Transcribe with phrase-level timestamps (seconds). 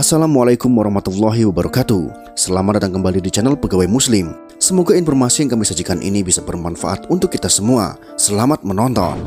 [0.00, 2.32] Assalamualaikum warahmatullahi wabarakatuh.
[2.32, 4.32] Selamat datang kembali di channel Pegawai Muslim.
[4.56, 8.00] Semoga informasi yang kami sajikan ini bisa bermanfaat untuk kita semua.
[8.16, 9.20] Selamat menonton.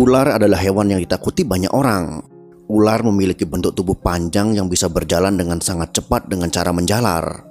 [0.00, 2.35] Ular adalah hewan yang ditakuti banyak orang
[2.66, 7.46] Ular memiliki bentuk tubuh panjang yang bisa berjalan dengan sangat cepat dengan cara menjalar.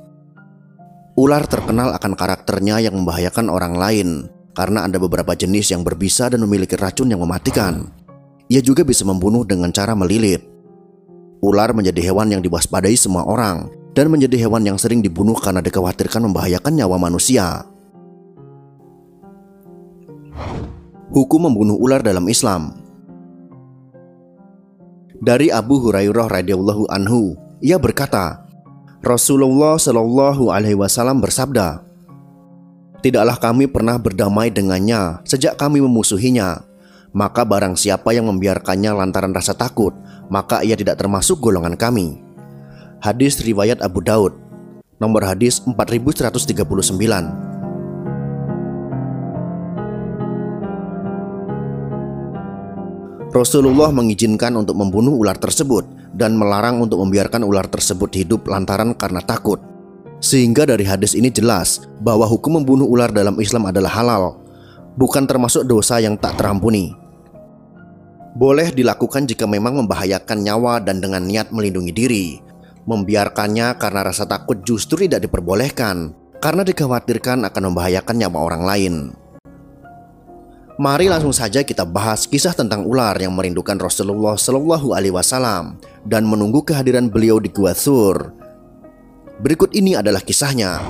[1.15, 6.43] Ular terkenal akan karakternya yang membahayakan orang lain karena ada beberapa jenis yang berbisa dan
[6.43, 7.87] memiliki racun yang mematikan.
[8.51, 10.43] Ia juga bisa membunuh dengan cara melilit.
[11.39, 16.27] Ular menjadi hewan yang diwaspadai semua orang dan menjadi hewan yang sering dibunuh karena dikhawatirkan
[16.27, 17.63] membahayakan nyawa manusia.
[21.15, 22.84] Hukum membunuh ular dalam Islam
[25.25, 27.33] dari Abu Hurairah radhiyallahu anhu.
[27.65, 28.45] Ia berkata,
[29.01, 31.81] Rasulullah shallallahu alaihi wasallam bersabda,
[33.01, 36.65] Tidaklah kami pernah berdamai dengannya sejak kami memusuhinya.
[37.13, 39.93] Maka barang siapa yang membiarkannya lantaran rasa takut,
[40.27, 42.21] maka ia tidak termasuk golongan kami.
[42.97, 44.33] Hadis riwayat Abu Daud,
[44.97, 47.44] nomor hadis 4139.
[53.35, 55.83] Rasulullah mengizinkan untuk membunuh ular tersebut
[56.15, 59.59] dan melarang untuk membiarkan ular tersebut hidup lantaran karena takut.
[60.23, 64.39] Sehingga dari hadis ini jelas bahwa hukum membunuh ular dalam Islam adalah halal,
[64.95, 66.95] bukan termasuk dosa yang tak terampuni.
[68.39, 72.25] Boleh dilakukan jika memang membahayakan nyawa dan dengan niat melindungi diri.
[72.87, 78.95] Membiarkannya karena rasa takut justru tidak diperbolehkan, karena dikhawatirkan akan membahayakan nyawa orang lain.
[80.75, 86.27] Mari langsung saja kita bahas kisah tentang ular yang merindukan Rasulullah Shallallahu Alaihi Wasallam dan
[86.27, 88.35] menunggu kehadiran beliau di Gua Thur.
[89.39, 90.83] Berikut ini adalah kisahnya.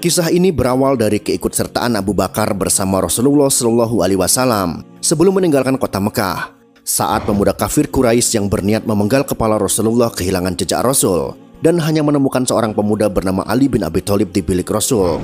[0.00, 6.00] Kisah ini berawal dari keikutsertaan Abu Bakar bersama Rasulullah Shallallahu Alaihi Wasallam sebelum meninggalkan kota
[6.00, 6.56] Mekah.
[6.80, 12.44] Saat pemuda kafir Quraisy yang berniat memenggal kepala Rasulullah kehilangan jejak Rasul, dan hanya menemukan
[12.44, 15.20] seorang pemuda bernama Ali bin Abi Thalib di bilik Rasul.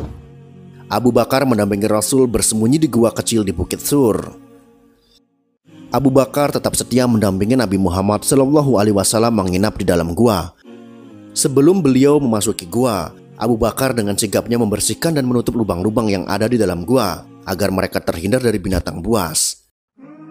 [0.87, 4.23] Abu Bakar mendampingi Rasul bersembunyi di gua kecil di Bukit Sur.
[5.91, 10.53] Abu Bakar tetap setia mendampingi Nabi Muhammad Shallallahu Alaihi Wasallam menginap di dalam gua.
[11.35, 16.61] Sebelum beliau memasuki gua, Abu Bakar dengan sigapnya membersihkan dan menutup lubang-lubang yang ada di
[16.61, 19.67] dalam gua agar mereka terhindar dari binatang buas.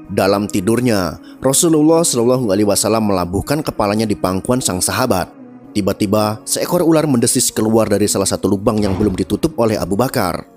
[0.06, 5.35] Dalam tidurnya, Rasulullah Shallallahu Alaihi Wasallam melabuhkan kepalanya di pangkuan sang sahabat
[5.76, 10.48] Tiba-tiba, seekor ular mendesis keluar dari salah satu lubang yang belum ditutup oleh Abu Bakar.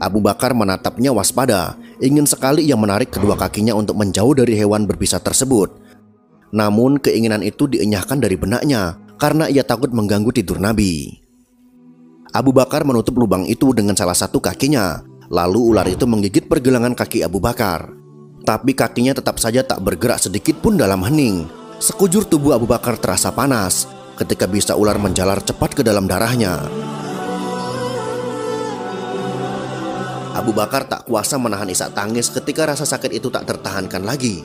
[0.00, 5.20] Abu Bakar menatapnya waspada, ingin sekali ia menarik kedua kakinya untuk menjauh dari hewan berbisa
[5.20, 5.76] tersebut.
[6.56, 11.20] Namun keinginan itu dienyahkan dari benaknya karena ia takut mengganggu tidur Nabi.
[12.32, 17.20] Abu Bakar menutup lubang itu dengan salah satu kakinya, lalu ular itu menggigit pergelangan kaki
[17.20, 17.92] Abu Bakar.
[18.40, 21.44] Tapi kakinya tetap saja tak bergerak sedikit pun dalam hening.
[21.76, 23.84] Sekujur tubuh Abu Bakar terasa panas,
[24.20, 26.60] ketika bisa ular menjalar cepat ke dalam darahnya.
[30.36, 34.44] Abu Bakar tak kuasa menahan isak tangis ketika rasa sakit itu tak tertahankan lagi.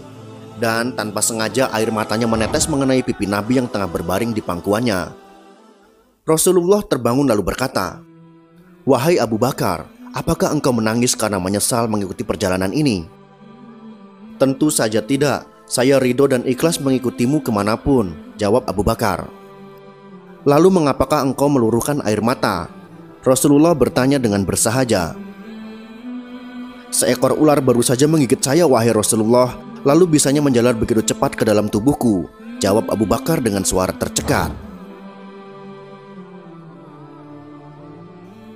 [0.56, 5.12] Dan tanpa sengaja air matanya menetes mengenai pipi Nabi yang tengah berbaring di pangkuannya.
[6.24, 8.00] Rasulullah terbangun lalu berkata,
[8.88, 9.84] Wahai Abu Bakar,
[10.16, 13.03] apakah engkau menangis karena menyesal mengikuti perjalanan ini?
[14.40, 19.28] Tentu saja tidak, saya ridho dan ikhlas mengikutimu ke mana pun, jawab Abu Bakar.
[20.46, 22.70] Lalu mengapakah engkau meluruhkan air mata?
[23.26, 25.18] Rasulullah bertanya dengan bersahaja.
[26.94, 31.68] Seekor ular baru saja menggigit saya wahai Rasulullah Lalu bisanya menjalar begitu cepat ke dalam
[31.68, 32.24] tubuhku
[32.64, 34.47] Jawab Abu Bakar dengan suara tercekat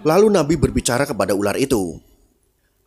[0.07, 1.99] Lalu Nabi berbicara kepada ular itu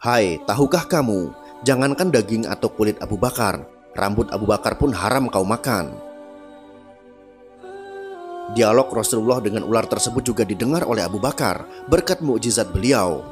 [0.00, 1.36] Hai, tahukah kamu
[1.68, 6.11] Jangankan daging atau kulit Abu Bakar Rambut Abu Bakar pun haram kau makan
[8.50, 13.22] Dialog Rasulullah dengan ular tersebut juga didengar oleh Abu Bakar berkat mukjizat beliau.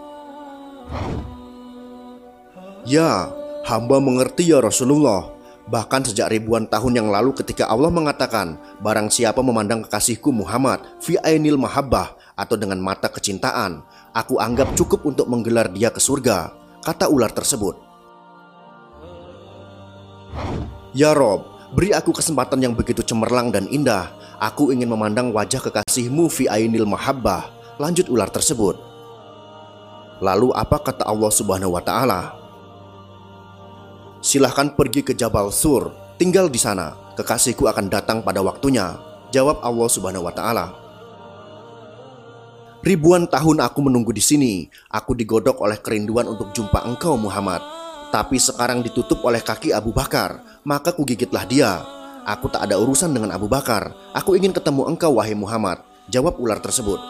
[2.87, 3.29] Ya,
[3.67, 5.35] hamba mengerti ya Rasulullah.
[5.71, 11.15] Bahkan sejak ribuan tahun yang lalu ketika Allah mengatakan Barang siapa memandang kekasihku Muhammad Fi
[11.23, 16.51] ainil mahabbah atau dengan mata kecintaan Aku anggap cukup untuk menggelar dia ke surga
[16.83, 17.79] Kata ular tersebut
[20.91, 24.11] Ya Rob, beri aku kesempatan yang begitu cemerlang dan indah
[24.41, 28.81] Aku ingin memandang wajah kekasihmu fi ainil mahabbah Lanjut ular tersebut
[30.25, 32.41] Lalu apa kata Allah subhanahu wa ta'ala
[34.21, 36.93] Silahkan pergi ke Jabal Sur, tinggal di sana.
[37.17, 39.01] Kekasihku akan datang pada waktunya.
[39.33, 40.77] Jawab Allah Subhanahu wa taala.
[42.85, 44.69] Ribuan tahun aku menunggu di sini.
[44.93, 47.65] Aku digodok oleh kerinduan untuk jumpa engkau Muhammad.
[48.13, 51.81] Tapi sekarang ditutup oleh kaki Abu Bakar, maka kugigitlah dia.
[52.31, 53.91] Aku tak ada urusan dengan Abu Bakar.
[54.15, 55.83] Aku ingin ketemu engkau wahai Muhammad.
[56.07, 57.03] Jawab ular tersebut.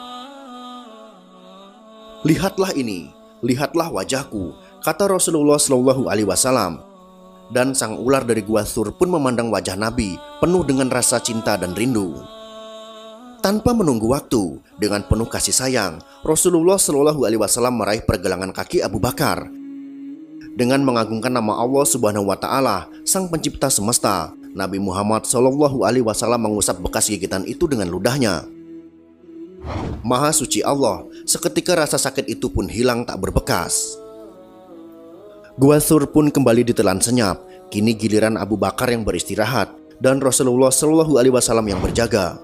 [2.25, 3.13] Lihatlah ini,
[3.45, 6.81] lihatlah wajahku, kata Rasulullah Shallallahu Alaihi Wasallam.
[7.53, 11.77] Dan sang ular dari gua Sur pun memandang wajah Nabi penuh dengan rasa cinta dan
[11.77, 12.17] rindu.
[13.45, 18.97] Tanpa menunggu waktu, dengan penuh kasih sayang, Rasulullah Shallallahu Alaihi Wasallam meraih pergelangan kaki Abu
[18.97, 19.49] Bakar.
[20.57, 26.51] Dengan mengagungkan nama Allah Subhanahu Wa Taala, Sang Pencipta semesta, Nabi Muhammad Shallallahu Alaihi Wasallam
[26.51, 28.47] mengusap bekas gigitan itu dengan ludahnya.
[30.03, 33.95] Maha suci Allah, seketika rasa sakit itu pun hilang tak berbekas.
[35.55, 37.47] Gua Sur pun kembali ditelan senyap.
[37.71, 39.71] Kini giliran Abu Bakar yang beristirahat
[40.03, 42.43] dan Rasulullah Shallallahu Alaihi Wasallam yang berjaga.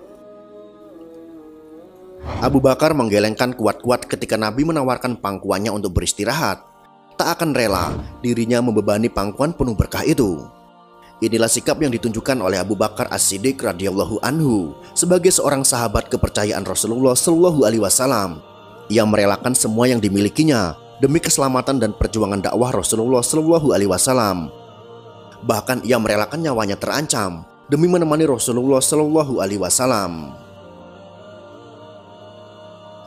[2.38, 6.62] Abu Bakar menggelengkan kuat-kuat ketika Nabi menawarkan pangkuannya untuk beristirahat.
[7.16, 10.44] Tak akan rela dirinya membebani pangkuan penuh berkah itu.
[11.16, 17.16] Inilah sikap yang ditunjukkan oleh Abu Bakar As-Siddiq radhiyallahu anhu sebagai seorang sahabat kepercayaan Rasulullah
[17.16, 18.44] Shallallahu alaihi wasallam
[18.92, 24.48] yang merelakan semua yang dimilikinya demi keselamatan dan perjuangan dakwah Rasulullah Shallallahu Alaihi Wasallam.
[25.44, 30.32] Bahkan ia merelakan nyawanya terancam demi menemani Rasulullah Shallallahu Alaihi Wasallam.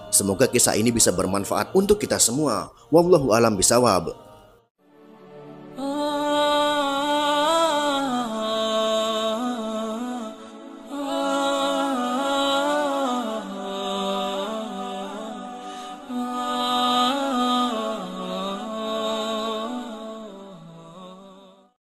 [0.10, 2.74] Semoga kisah ini bisa bermanfaat untuk kita semua.
[2.90, 4.29] Wallahu alam bisawab.